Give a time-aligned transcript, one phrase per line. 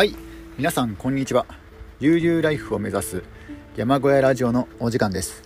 [0.00, 0.16] はい。
[0.56, 1.44] 皆さんこんにちは。
[2.00, 3.22] 悠々ライフを目指す
[3.76, 5.42] 山小屋ラジオのお時間です、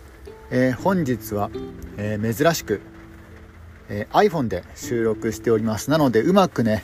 [0.53, 1.51] えー本日は、
[1.96, 2.81] えー珍しく、
[3.88, 5.90] えー iPhone で収録しております。
[5.90, 6.82] なのでうまくね、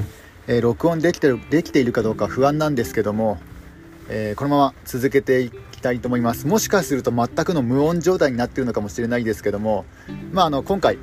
[0.48, 3.38] え録音できてるできているかどうか不安なんですけども、
[4.08, 6.48] えこのまま続けていきたいと思います。
[6.48, 9.84] もしかすると全くの無音状態になっているのかもしれないですけども
[10.32, 10.98] まああの今回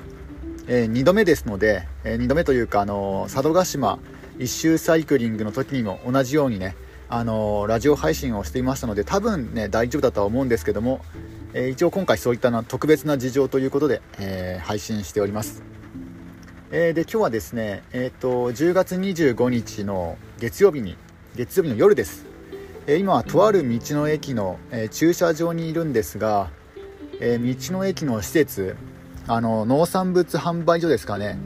[0.68, 4.00] え2度目ですので、え2度目というか、あの佐渡島
[4.40, 6.76] 一周サイクリングの時にも同じようにね、
[7.10, 11.02] あのラジオ配信をしていましたので多分ね大丈夫だとは思うんですけども、
[11.54, 15.64] えー一応今回そういったな特別な事情ということで、えー配信しております、
[16.72, 20.98] えで今日はですね、えー、と10月25日の月曜日に
[21.36, 22.26] 月曜日の夜です、
[22.86, 26.52] え今はとある道の駅の、え駐車場にいるんですが、
[27.20, 28.76] え道の駅の施設
[29.28, 31.40] あの農産物販売所ですかね。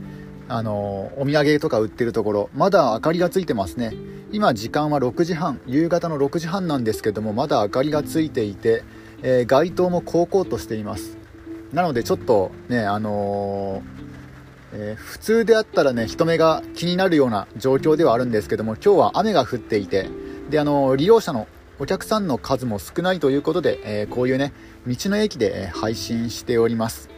[0.51, 2.49] あのお土産とか売ってるところ。
[2.53, 3.93] まだ明かりがついてますね。
[4.33, 5.61] 今時間は6時半。
[5.65, 8.83] 夕方の6時半なんですけどもまだ明かりがついていて、
[9.23, 11.17] えー街灯もこうこうとしています。
[11.71, 20.09] なのでちょっとねあのーえー普通であったらね人目が気になるような状況ではあるんですけども今日は雨が降っていて
[20.49, 21.47] であの利用者の
[21.79, 24.51] お客さんの数も少ないということで、えこういうね
[24.85, 27.10] 道の駅で配信しております。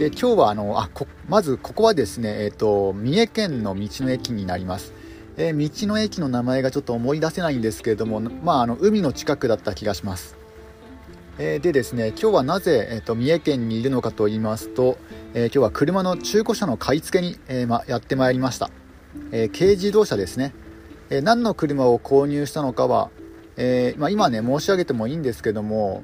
[0.00, 4.94] で今日はあのあこまずここはですね、えー、と三重県の道の駅になります、
[5.36, 10.38] えー道の駅の名前がちょっと思い出せないんですけれども、まあ、あの海の近くだった気がします、
[11.36, 14.96] えーでですね今日はなぜ、えー、と三重県にいるのかと言いますと、
[15.34, 18.70] えー今日は車の中古車の買い付けに、えま、やってまいりました、
[19.32, 20.54] え軽自動車ですね、
[21.10, 23.10] え何の車を購入したのかは、
[23.58, 26.02] えま、今ね申し上げてもいいんですけども、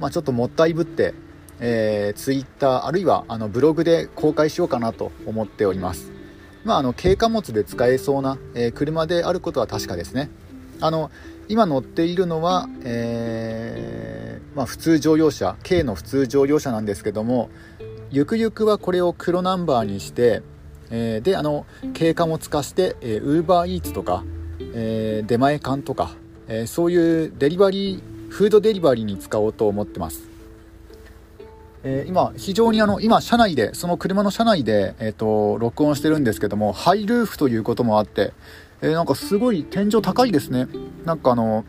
[0.00, 1.12] ま、ちょっともったいぶって
[1.60, 6.10] えー、ツイッターあるいはあのブログで公開しようかなと思っております。
[6.64, 10.30] まあ、あの軽貨物で使えそうな、えー車であることは確かですね。
[10.80, 11.10] あの
[11.48, 17.50] 今乗っているのは、えーまあ、普通乗用車軽の普通乗用車なんですけども
[18.10, 20.42] ゆくゆくはこれを黒ナンバーにして、
[20.90, 21.66] えーであの
[21.96, 24.24] 軽貨物化してウーバーイーツとか、
[24.74, 26.16] えー出前館とか、
[26.48, 30.33] えーそういうデリバリーフードデリバリーに使おうと思ってます。
[31.86, 38.32] えー今、非常にあの今、車内で、その車の車内で、えー、と録音してるんですけども、ハイルーフということもあって、
[38.80, 40.66] えーなんかすごい天井高いですね。
[41.04, 41.66] なんかあの、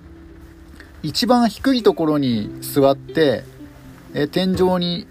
[1.03, 3.43] 一番低いところに座って、
[4.13, 5.05] え天井に、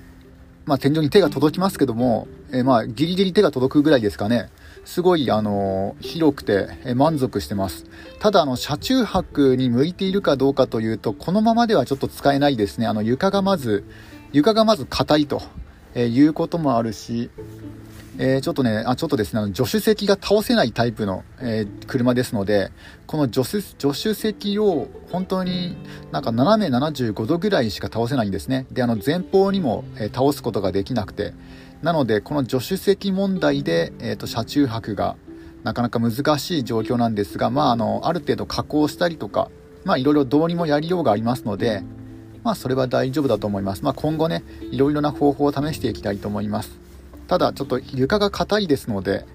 [0.64, 4.48] まあ、天井に手が届きますけども、えーまあ、ギリギリ手が届くぐらいですかね。
[4.86, 7.84] すごい、あの広くて、え満足してます。
[8.20, 12.86] ただ、あの、車中泊に向いているかどうかというと、このままではちょっと使えないですね。
[12.86, 13.84] あの、床がまず、
[14.34, 15.40] 床がまず硬いと、
[15.94, 17.30] えいうこともあるし、
[18.18, 22.72] えーちょっとね、あ、ちょっとですね、あの助手席が倒せないタイプの、えー車ですので、
[23.06, 25.76] この助手助手席を本当に
[26.10, 28.66] なんか斜め75度ぐらいしか倒せないんですね。
[28.72, 31.32] で、あの前方にも、えー倒すことができなくて、
[31.82, 35.14] なので、この助手席問題で、えーと、車中泊が
[35.62, 39.48] なかなか難しい状況なんですが、まあ、あの、ある程度加工したりとか、
[39.84, 41.84] まあ、いろいろどうにもやりようがありますので、
[42.44, 43.82] まあ、それは大丈夫だと思います。
[43.82, 46.78] まあ、今後ね、いろいろな方法を試していきたいと思います。
[47.26, 49.26] ただ、ちょっと床が硬いですので、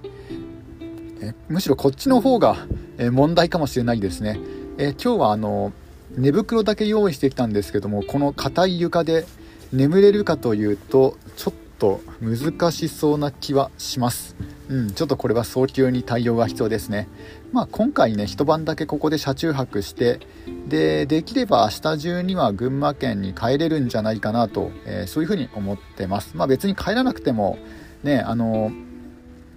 [1.21, 2.55] えむしろこっちの方が
[2.99, 4.39] え問題かもしれないですね。
[4.77, 5.73] え今日はあの、
[6.15, 9.25] 寝袋だけ用意してきたんですけども、この硬い床で
[9.71, 14.35] 眠れるかというと、ちょっと難しそうな気はします。
[14.69, 17.09] うん、ちょっとこれは早急に対応が必要ですね。
[17.51, 20.19] まあ、今回ね、一晩だけここで車中泊して、
[20.67, 26.37] で、できれば明日中には群馬県に帰れるんじゃないかなと、えーそういうふうに思ってます。
[26.37, 27.57] まあ別に帰らなくても、
[28.03, 28.71] ね、あの、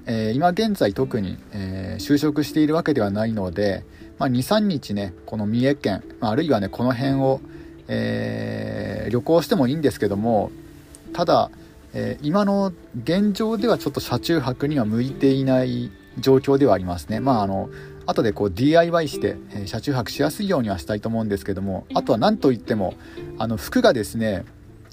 [0.06, 3.84] えー今現在特に、えー就職しているわけではないので、
[4.18, 7.42] まあ、23日ねこの三重県、まあるいはねこの辺を、
[7.88, 10.50] え旅行してもいいんですけども
[11.12, 11.50] ただ、
[11.94, 12.72] えー今の
[13.03, 17.21] 現状ではちょっと車中泊には向いていない状況ではありますね。
[17.21, 17.71] まああの
[18.04, 22.94] 後でこう DIY して、えー車中泊しやすいようにはしたいと思うんですけどもあとは何といっても
[23.39, 24.44] あの服がですね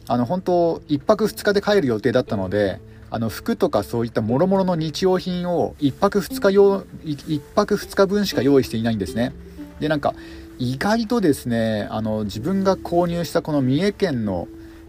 [0.08, 2.80] あの本当1泊2日で帰る予定だったので
[3.12, 9.34] あの服とかそういった諸々の日用品を1泊2日用1泊2日分しか用意していないんですね。
[9.80, 10.14] でなんか
[10.60, 14.48] 意外とですねあの自分が購入したこの三重県の、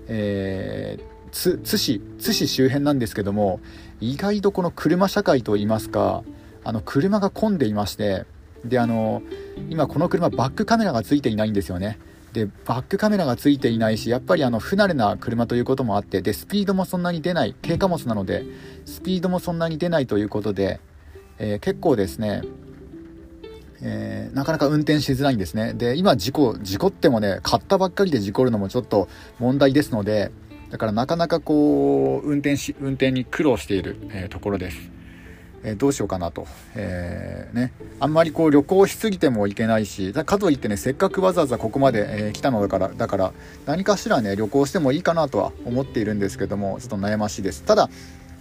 [0.09, 3.61] えー津市津市周辺なんですけども
[4.01, 6.23] 意外とこの車社会といいますか
[6.65, 8.25] あの車が混んでいまして
[8.65, 9.23] であの
[9.71, 11.99] 今この車バックカメラがついていないんですよね。
[12.33, 18.45] でバックカメラがついていないしやっぱりあの不慣れな車ということもあってでスピードもそんなに出ない軽貨物なので
[18.85, 20.81] スピードもそんなに出ないということで、
[21.39, 22.43] えー結構ですね、
[23.83, 25.75] えー、なかなか運転しづらいんですね。
[25.75, 29.09] で今事故事故ってもね買ったばっかりで事故るのもちょっと
[29.41, 30.31] 問題ですので
[30.71, 34.79] だからなかなかこう運転し運転に苦労している、えー、ところです、
[35.65, 43.33] えー、どうしようかなと、えー、ね、あんまりこう旅行しすぎてもいけないしかといってねせっかくわざわざここまで、え来たのだからだから
[43.67, 47.63] 何かしらね旅行してもいいかなとは思っているんですけどもちょっと悩ましいです。
[47.65, 47.91] ただ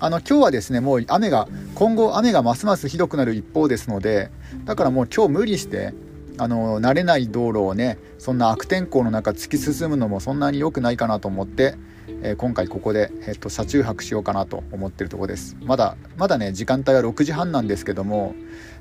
[0.01, 4.31] あの今日はですねもう雨が今後雨がますますひどくなる一方ですので
[4.63, 5.93] だからもう今日無理して
[6.37, 11.75] あの慣れない道路をねそんな悪天候の中突き進むのもそんなに良くないかなと思って、
[12.21, 15.55] えー、今回ここで、えー、と車中泊しようかなと思ってるとこです。
[15.63, 18.35] まだまだね時間帯は6時半なんですけども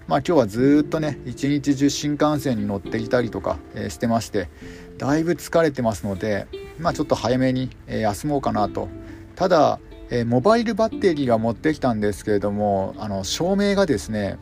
[0.07, 4.49] まあ今日はずっとね一日中新幹線に乗っていたりとか、えー、してまして
[4.97, 6.47] だいぶ疲れてますので
[6.79, 8.89] まあちょっと早めに、え休もうかなと。
[9.35, 9.81] ただ
[10.11, 14.39] えー、モバイルバッテリーは持ってきたんですけれどもあの照明がですね、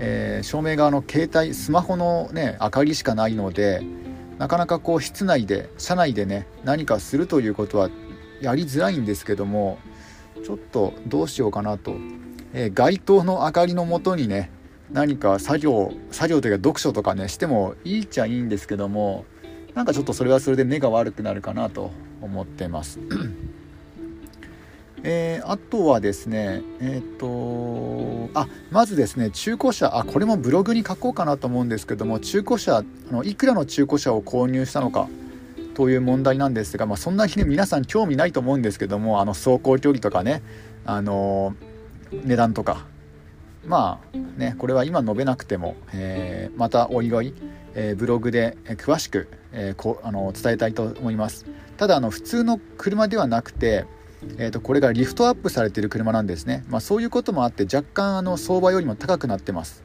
[0.00, 3.82] え、照明があの携帯スマホのね明かりしかないので
[4.40, 7.90] なかなかこう室内で車内でね何かするということは
[8.40, 9.78] やりづらいんですけども
[10.42, 11.94] ちょっとどうしようかなと、
[12.54, 14.50] えー、街灯の明かりのもとにね
[14.92, 19.26] 何か作業作業というか読書とかねしてもいいっちゃいいんですけども
[19.74, 21.90] なんかちょっとそれはそれで目が悪くなるかなと
[22.22, 22.98] 思ってます。
[25.02, 35.08] えー、あとはですね、えっ、ー、と、あ、まずですね、中古車、あ、これもブログに書こうかなと思うんですけども、中古車、あのいくらの中古車を購入したのか
[35.74, 40.42] という問題なんですが、まあ、そんなにね、皆さん興味ないと思うんですけども、あの、走行距離とかね、
[40.84, 41.54] あの、
[42.12, 42.86] 値段とか、
[43.66, 47.34] まあね、これは今述べなくても、えー、またおいおい、
[47.74, 51.46] え、ブログで詳しく、え、こあの伝えたいと思います。
[51.76, 53.86] ただあの普通の車ではなくて、
[54.38, 59.82] えーと、これがリフトアップされている車なんですね、まあ、そういうこともあって若干あの相場よりも高くなってます、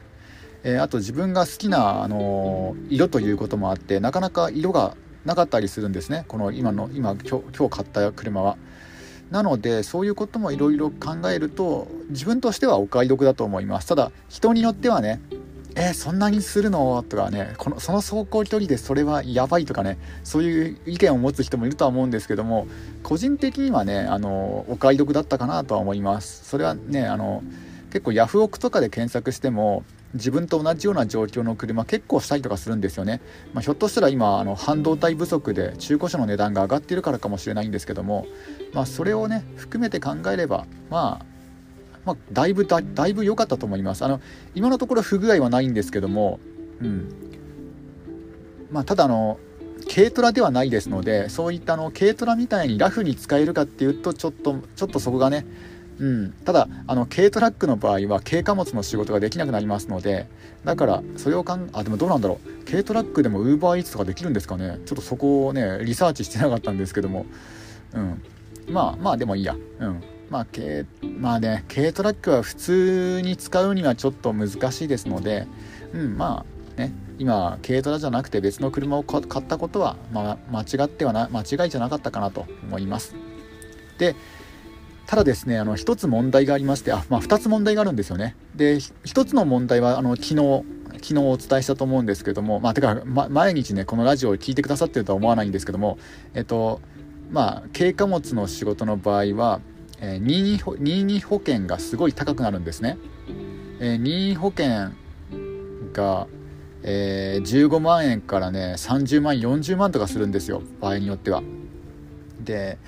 [0.62, 4.96] えー、あと自分が好きな、あの、色ということもあってなかなか色が
[5.26, 6.24] なかったりするんですね。
[6.28, 8.56] この今の今今日今日買った車は。
[9.30, 13.88] なのでそういうこともいろいろ考えると自分としてはお買い得だと思います。
[13.88, 15.20] ただ人によってはね
[15.78, 17.02] えー、そんなにするの？
[17.02, 22.66] とかねこのその走行距離でそれはやばいとかねそういう意見を持つ人もいるとは思うんですけども
[23.02, 26.48] 個人的にはねあのお買い得だったかなとは思います。
[26.48, 27.42] それはねあの
[27.90, 29.84] 結構ヤフオクとかで検索しても
[30.14, 33.20] 自分と同じような状況の車結構したりとかするんですよね、
[33.52, 38.26] まあ、ひょっとしたら今あの半導体不足で中古車の値段が上がっているからかもしれないんですけども、
[38.72, 41.35] まあ、それをね含めて考えればまあ
[42.06, 44.04] まあ、だいぶだいぶ良かったと思います。
[44.04, 44.20] あの
[44.54, 46.40] 今のところ不具合はないんですけども、
[46.80, 47.14] うん。
[48.70, 49.38] まあ、ただあの
[49.92, 55.46] 軽トラではないですのでそういったあの軽トラみたいにラフに使えるかっていうとちょっとちょっとそこがね
[55.98, 60.26] うん、ただあの軽トラックの場合は軽貨物の仕事ができなくなりますので
[60.64, 62.66] だからそれをかんあでもどうなんだろう。
[62.70, 64.80] 軽トラックでもウーバーイーツとかできるんですかね。
[64.84, 67.24] ちょっとそこをねリサーチしてなかったんですけども、
[67.94, 68.22] うん、
[68.68, 75.46] まあまあでもいいや、うん、まあ、軽まあね、軽トラックは普通に使うにはちょっと難しいですので、
[75.92, 76.44] うん、ま
[76.76, 83.14] あね、今、軽トラじゃなくて別の車を買ったことは、まあ、間違ってはな、間違いじゃなかったかなと思います。
[83.98, 84.14] で、
[85.06, 88.36] ただですね、あの、一つ問題がありまして、あ、まあ、二つ問題があるんですよね。
[88.56, 90.64] で、一つの問題は、あの、昨日、
[90.94, 95.98] 昨日お伝えしたと思うんですけども、まあ、てか、ま、毎日ね、このラジオを聴いてくださってるとは思わないんですけども、
[96.34, 96.80] えっと、
[97.30, 99.60] まあ、軽貨物の仕事の場合は、
[100.00, 102.98] えー、任意任意保険がすごい高くなるんですね。
[103.80, 104.90] えー、任意保険
[105.92, 106.26] が、
[106.82, 111.42] えー、15万円からね30万40万とかするんですよ場合によっては。
[112.40, 112.78] で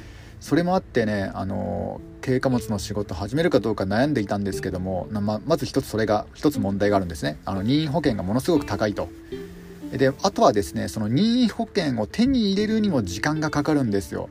[0.41, 9.09] それもあってねあの軽貨物の仕事始めるかどうか悩んでいたんですけどもままず一つそれが一つ問題があるんですねあの任意保険がものすごく高いと
[9.91, 14.29] であとはですねその任意保険を手に入れるにも時間がかかるんですよ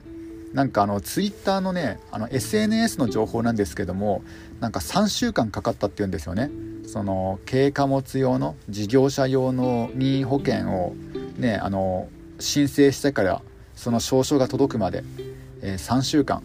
[0.54, 4.24] なんかあのツイッターのねあの SNS の情報なんですけども
[4.60, 6.50] なんか3週間かかったっていうんですよね。
[6.86, 10.96] その軽貨物用の事業者用の任意保険を
[11.38, 12.08] ねあの
[12.40, 13.42] 申請してから
[13.76, 15.04] その証書が届くまで、
[15.62, 16.44] えー、3週間。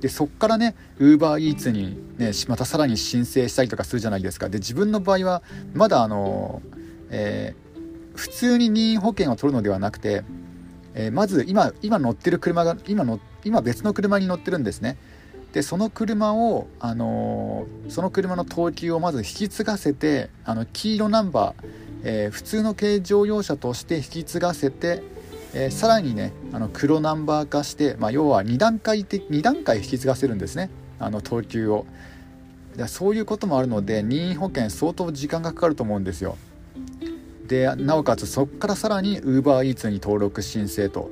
[0.00, 4.48] でそっからね UberEats に、ね、またさらに申請したりとかするじゃないですか。
[4.48, 5.42] で自分の場合は
[5.74, 6.62] まだあの、
[7.10, 10.22] えー、普通に任意保険を取るのではなくて
[10.98, 14.96] えー、まず今今乗ってる車が今の今別の車に乗ってるんですね。
[15.52, 21.64] でその車を、あのー、その車の等級をまず引き継がせてあの黄色ナンバー、
[22.04, 25.02] えー、普通の軽乗用車として引き継がせて、
[25.54, 30.68] えー、さらにねあの黒ナンバー化して、まあ、要は2段階的2段階引き継がせるんですね。
[30.98, 31.86] あの等級を。
[32.86, 36.36] そういうこともあるので任意保険相当時間がかかると思うんですよ。
[37.48, 41.10] でなおかつそこからさらに UberEats に登録申請と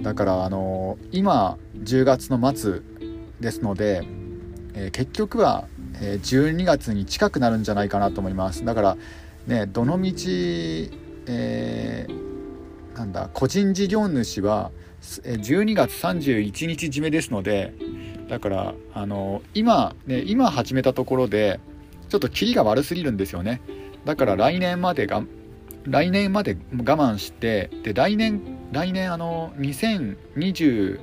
[0.00, 2.80] だからあの今10月の末
[3.40, 4.02] ですので、
[4.74, 5.66] えー、結局は、
[6.00, 8.64] 12月に近くなるんじゃないかなと思います。
[8.64, 8.96] だから
[9.46, 10.90] ねどのみち、
[11.26, 17.72] えー、なんだ個人事業主は12月31日締めですので
[18.28, 21.60] だからあの今ね今始めたところで
[22.08, 23.60] ちょっとキリが悪すぎるんですよね。
[24.04, 25.22] だから来年までが
[25.84, 28.40] 来年まで我慢してで来年
[28.72, 30.98] 来年あの2022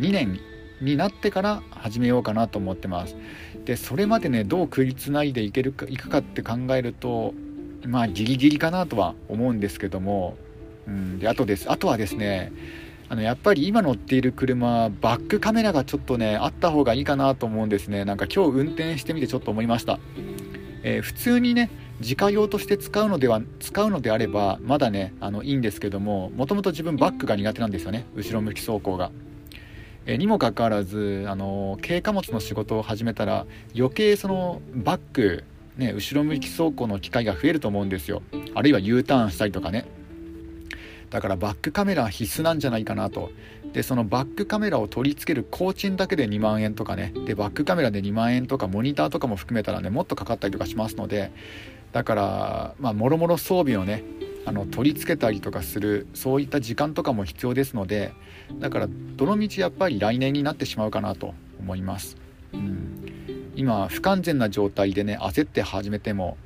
[0.00, 0.40] 年
[0.80, 3.16] になってから始めようかなと思ってます。
[3.64, 7.32] でそれまでねどう食いつないでいけるかいくかって考えると
[7.86, 10.36] まあギリギリかなとは思うんですけども、
[10.86, 11.70] うん、であとです。
[11.70, 12.52] あとはですね
[13.08, 18.04] あのやっぱり今乗っている車バックカメラがちょっとねあった方がいいかなと思うんですね。
[18.04, 20.00] なんか今日運転してみてちょっと思いました、
[20.82, 21.70] えー、普通にね
[22.02, 28.04] 自家用として使うのでは使うのであればまだねあのいいんですけどももともと自分バックが苦手なんですよね。
[28.14, 29.10] 後ろ向き走行が。
[30.04, 35.44] えにもかかわらずあの軽貨物の仕事を始めたら余計そのバック、
[35.76, 38.22] ね、後ろ向き走行の機会が増えると思うんですよ。
[38.54, 39.86] あるいは U ターンしたりとかね。
[41.10, 43.30] だからバックカメラ必須なんじゃないかなと。
[43.72, 47.12] でそのバックカメラを取り付ける工賃だけで2万円とかね。
[47.26, 51.30] でバックカメラで2万円とかモニターとかも含めたらねもっとかかったりとかしますので
[51.92, 54.02] だからまあもろもろ装備をね
[54.44, 58.12] あの取り付けたりとかするそういった時間とかも必要ですので
[58.58, 62.16] だからどのみちやっぱり来年になってしまうかなと思います、
[62.52, 66.36] うん、今不完全な状態でね焦って始めても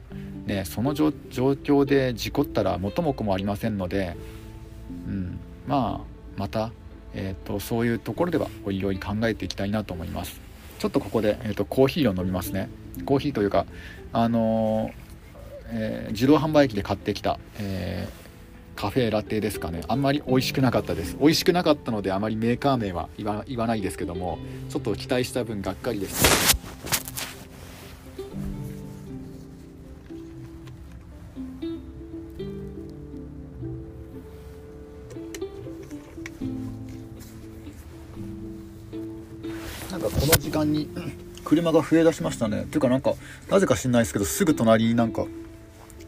[0.46, 4.14] ねその状況で事故ったら元も子もありませんので、
[5.06, 6.70] うん、まあまた、
[7.14, 10.38] えーと、そういうところではおいろいろ考えていきたいなと思います。
[10.78, 12.68] ちょっとここで、えーと、コーヒーを飲みますね。
[13.06, 13.64] コーヒーというか
[14.12, 15.05] あのー
[15.70, 19.82] えー、自動販売機で買ってきた、えー、カフェラテですかね。
[19.88, 21.16] あんまり美味しくなかったです。
[21.20, 26.56] 美味しくなかったのであまりメーカー名は言わ言わないですけどもちょっと期待した分がっかりです。
[39.90, 40.88] なんかこの時間に
[41.42, 42.66] 車が増えだしましたね。
[42.66, 43.14] ていうかなんか
[43.48, 45.24] なぜか知んないですけどすぐ隣になんか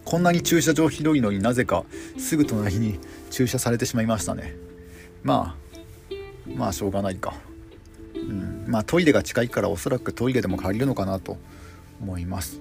[0.08, 1.84] こんなに駐車場広いのになぜか
[2.16, 2.98] すぐ隣に
[3.30, 4.56] 駐車されてしまいましたね。
[5.22, 7.34] まあまあしょうがないか。
[8.14, 8.64] うん。
[8.66, 11.36] まあトイレが近いからおそらくトイレでも借りるのかなと
[12.00, 12.58] 思います。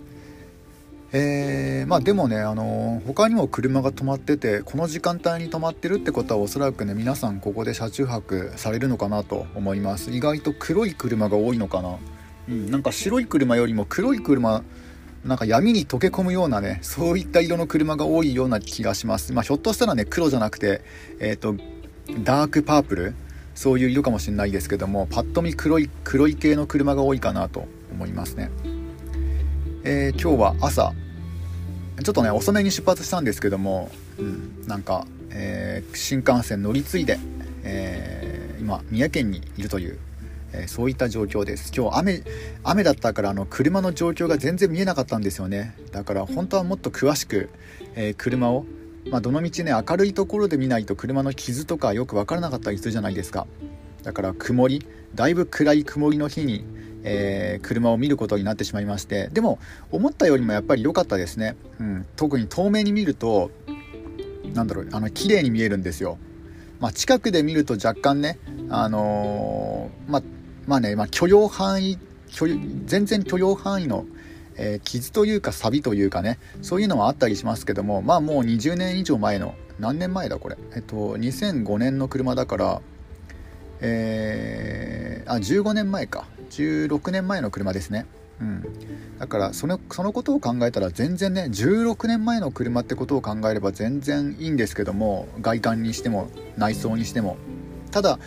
[1.14, 10.12] えー、まあでもね、あのー、他にも車が止まっててこの時間帯に止まってるってことはおそらくね皆さんここで車中泊されるのかなと思います。
[10.12, 11.96] 意外と黒い車が多いのかな。
[12.50, 14.66] うん、なんか白い車よりも黒い車
[15.26, 20.82] なんか闇に溶け込むようなねそういった色の車が多いような気がします、まあ、ひょっとしたらね黒じゃなくて、
[21.20, 21.56] えーと、
[22.24, 23.16] ダークパープル？
[23.56, 28.52] そういう色かもしれないですけどもパッと見黒い黒い系の車が多いかなと思いますね、
[29.84, 30.94] えー、今日は朝。
[32.04, 37.18] ちょっとね遅めに出発したんですけども、うん、なんか、えー、新幹線乗り継いで、
[37.64, 39.98] えー、今三重県にいるという
[40.64, 41.72] えそういった状況です。
[41.76, 42.24] 今日雨
[42.64, 45.76] 雨だったからあの車の状況が全然見えなかったんですよね。
[45.92, 47.50] だから本当はもっと詳しく、
[47.96, 48.66] えー、車を、
[49.10, 53.48] まあ、どのみちね明るいところで見ないと車の傷とかよく分からなかったりするじゃないですか。
[54.04, 54.86] だから曇り
[55.16, 56.66] だいぶ暗い曇りの日に、
[57.04, 59.30] えー、車を見ることになってしまいまして。
[59.34, 59.60] でも
[59.92, 63.52] 思ったよりもやっぱり良かったですね、うん、特に遠目に見ると
[64.54, 66.18] なんだろうあの綺麗に見えるんですよ。
[66.80, 68.38] まあ、近くで見ると若干ね、
[68.70, 70.24] あのー、まあ、
[70.68, 71.98] まあね、まあ、許容範囲
[72.32, 72.48] 許
[72.86, 74.06] 全然許容範囲の、
[74.58, 80.58] えー、傷というかサビというかねそういうのはあったりしますけどもまあもう20年以上前の何年前だこれ。
[80.76, 82.82] えっと2005年の車だから
[83.80, 86.26] えー、あ15年前か。
[86.50, 88.06] 16年前の車ですね。
[88.40, 88.64] うん、
[89.20, 97.38] だからそのそのことを考えたら全然ね16年前の車ってことを考えれば全然いいんですけども外観にしても内装にしても。
[97.92, 98.20] ただ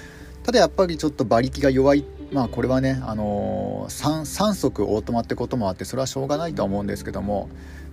[0.43, 7.49] ただやっぱりちょっと馬力が弱いっまあこれはね、あのー、3, 3速オートマってこともあってそれはしょうがないとは思うんですけども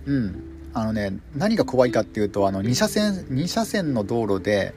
[0.06, 0.54] うん。
[0.74, 4.74] あのね何が怖いかっていうとあの2車線2車線の道路で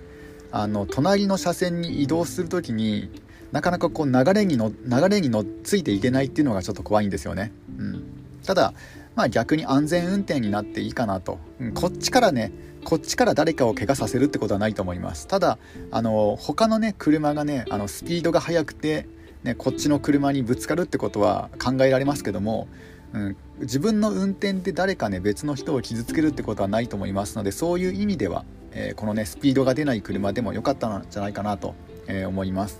[0.51, 3.09] あの隣の車線に移動する時に
[3.51, 8.03] なかなかこう流れにの流れに乗っついていけないっていうのがちょっと怖いんですよね、うん、
[8.45, 8.73] ただ
[9.15, 12.51] まあ逆に安全運転になっていいかなと、うん、こっちからね
[12.85, 15.27] こっちから誰かを怪我させるってことはないと思います。
[15.27, 15.59] ただ
[15.91, 19.05] あの他のね車がねあのスピードが速くて
[19.43, 22.67] ね、こっちの車にぶつかるってことは考えられますけども
[23.13, 31.75] うん、自分の運転で誰かね別の人を傷つけるってことはないと思いますのでそういう意味では、えー、このねスピードが出ない車でも良かったんじゃないかなと、
[32.07, 32.79] えー、思います。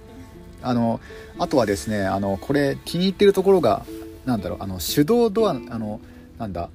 [0.64, 1.00] あの
[1.40, 3.84] あとはですねあのこれ気に入ってるところが
[4.26, 6.00] なんだろうあの手動ドアあの
[6.38, 6.70] なんだ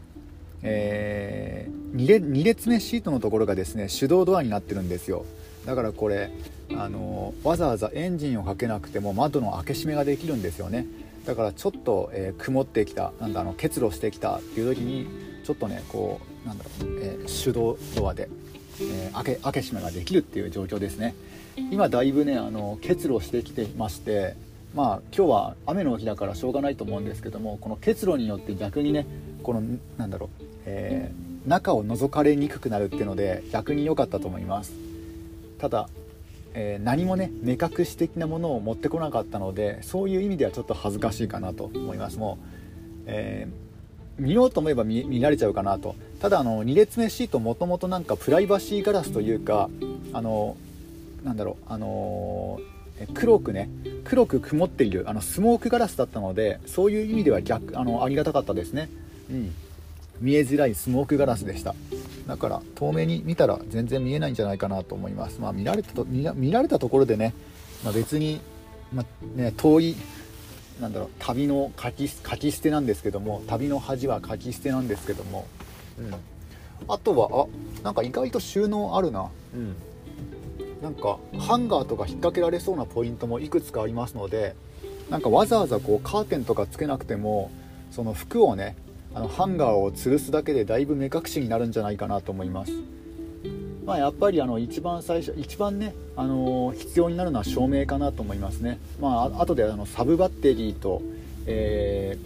[0.63, 5.25] えー、2, 列2列目シートのところがですね手動ドアになってるんですよ。
[5.65, 6.31] だからこれ
[6.75, 10.87] あのわざわざエンジンをかけなくても窓の開け閉めができるんですよね。
[11.25, 15.07] だからちょっと、えー、曇ってきたなんだあの結露してきたっていう時に
[15.45, 18.29] ちょっとねこうなんだろう、えー、手動ドアで、
[18.81, 21.15] えー、開け開け閉めができるっていう状況ですね。
[21.71, 24.35] 今だいぶねあの結露してきてまして
[24.75, 29.07] まあ今日は雨の日だからしょうがないと思うんですけどもこの結露によって逆にね
[29.43, 29.63] この
[29.97, 34.73] なんだろう、えー、中を覗かれにくくなるっていうので逆に良かったと思います。
[35.59, 35.89] ただ
[36.59, 42.19] えー、何もね目隠し的なものを持ってこなかったのでそういう意味ではちょっと恥ずかしいかなと思います。
[42.19, 45.95] もう、えー、見ようと思えば見られちゃうかなと。
[46.19, 49.69] ただあの2列目シートもともとなんかプライバシーガラスというか
[50.15, 50.57] あの
[51.25, 53.69] なんだろうあのー、黒くね
[54.05, 58.89] 黒く曇っているあのスモークガラスだったのでそういう意味では逆あのありがたかったですね。
[59.31, 59.55] うん。
[60.23, 61.75] 見えづらいスモークガラスでした。
[62.27, 65.41] だから遠目に見たら全然見えないんじゃないかなと思います。
[65.41, 67.35] まあ見られたと見られたところでね、
[67.85, 68.41] まあ、別に、
[68.93, 69.97] まあ、ね、遠い
[70.81, 75.47] なんだろう旅の書き書き捨てなんですけども旅の恥は書き捨てなんですけども、
[75.99, 76.15] うん、
[76.89, 79.31] あとはあなんか意外と収納あるな。
[79.55, 79.77] うん。
[80.83, 84.55] なんかハンガーとか引っ掛けられそうなポイントもいくつかありますので
[85.11, 87.51] なんかわざわざこうカーテンとかつけなくても
[87.91, 88.77] その服をね
[89.17, 92.73] あのハンガーを吊るすだけでだいぶ目隠しになるんじゃないかなと思います。
[93.87, 98.79] まあ、やっぱりあの一番最初一番ね、あの、必要になるのは照明かなと思いますね。
[99.01, 101.01] まあ後であのサブバッテリーと、
[101.47, 102.19] え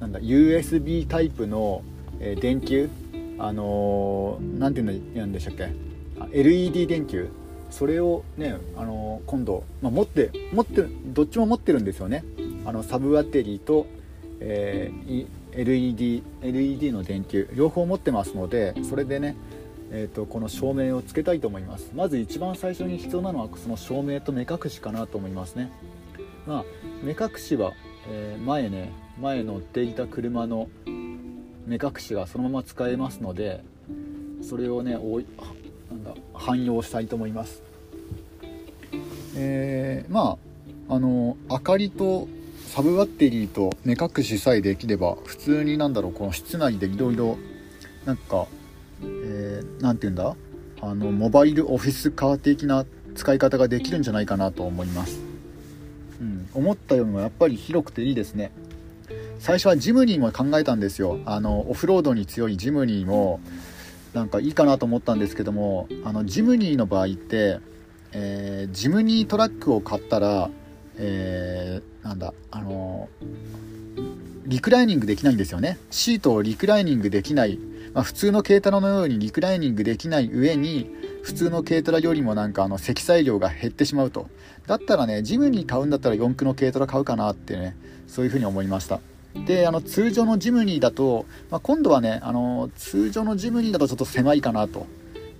[0.00, 1.82] なんだ USB タイプの、
[2.18, 2.90] え、電球
[3.38, 5.68] あのー、ていうんでしたっけ
[6.32, 7.28] ？LED 電球
[7.70, 12.24] それをね、あの今度、まあ、持って持ってどっちも持ってるんですよね
[12.64, 13.86] あのサブバッテリーと、
[14.40, 19.36] えー、LED, LED の電球両方持ってますのでそれでね、
[19.90, 21.90] えーと、この照明をつけたいと思います。
[21.94, 25.70] まず一番最初に必要なのはその照明と目隠しかなと思いますね。
[26.46, 26.64] まあ
[27.02, 27.72] 目隠しは、
[28.08, 30.68] えー、前ね前乗っていた車の
[31.66, 33.64] 目隠しがそのまま使えますので
[34.42, 35.26] それをねおい
[35.90, 37.62] なんだ汎用したいと思います。
[39.36, 40.38] えー、ま
[40.88, 42.28] ああの明かりと
[42.66, 47.38] サブバッテリーと目隠しさえできれば普通になんだろうこの室内でいろいろ
[48.04, 48.46] なんか
[49.00, 50.36] 何、えー、て言うんだ？
[50.82, 55.18] あのモバイルオフィスカー的な使い方ができるんじゃないかなと思います、
[56.20, 58.52] うん、思ったよりもやっぱり広くていいですね。
[59.38, 61.18] 最初はジムニーも考えたんですよ。
[61.24, 63.40] あのオフロードに強いジムニーも
[64.12, 67.60] なんかいいかなと思ったんですけどもあのジムニーの場合って、
[68.12, 70.50] えー、ジムニートラックを買ったら
[70.98, 73.08] えー、なんだあの
[74.46, 75.78] リクライニングできないんですよね。
[75.90, 77.58] シートをリクライニングできない、
[77.92, 80.88] まあ、普通の軽トラのようにリクライニングできない上に
[81.22, 84.28] 普通の軽トラよりもなんかあの積載量が減ってしまうと。
[84.66, 89.00] だったらねジムに買うんだったら四駆の軽トラ買うかなってねそういうふうに思いました。
[89.46, 94.86] であの通常のジムニーだと、まあ、今度はねあの通常のジムニーだとちょっと狭いかなと、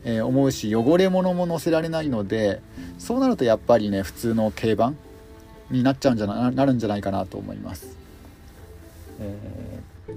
[0.04, 2.60] えー、思うし汚れ物も乗せられないので
[2.98, 4.98] そうなるとやっぱりね普通の軽バン
[5.70, 7.96] になっちゃうんじゃななるんじゃないかなと思います。
[9.18, 10.12] えー、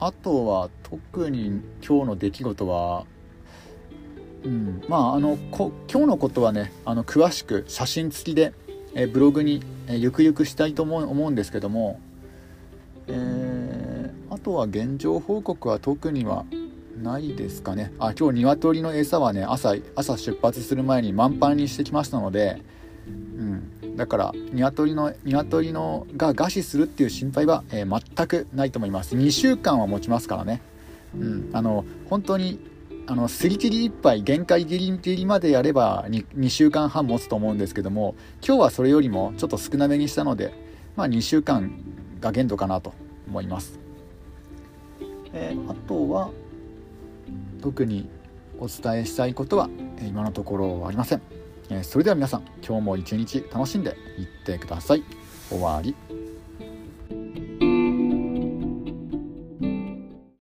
[0.00, 3.06] あとは特に今日の出来事は、
[4.44, 8.52] うん、まああのこ今日のことはねあの詳しく写真付きで、
[8.94, 12.00] えー、ブログに、えー、ゆくゆくしたいと思う思うんですけども、
[13.06, 16.44] えー、あとは現状報告は特には
[17.02, 17.92] ないですかね。
[17.98, 22.62] あ今日鶏の餌はね朝朝出発する前に満杯にしてきましたので、
[23.06, 29.16] うん、だから鶏の鶏のが餓死するっていう心配は、えー、全くないと思います。
[29.16, 30.60] 2週間は持ちますからね、
[31.14, 32.58] うん、あの本当に
[33.10, 38.14] あのすり切り1杯限界ギリギリまでやれば 2, 2週間半持つと思うんですけども
[38.46, 40.52] 今日はそれよりもちょっと少なめにしたので、
[40.94, 41.72] まあ、2週間
[42.20, 42.92] が限度かなと
[43.26, 43.80] 思います、
[45.32, 46.30] えー、あとは
[47.60, 48.08] 特に
[48.58, 49.68] お伝えしたいことは
[50.00, 51.22] 今のところありません。
[51.82, 55.04] それでは皆さん今日も一日楽しんでいってください。
[55.50, 55.94] 終わり。